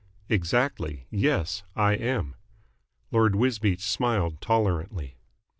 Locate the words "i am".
1.75-2.33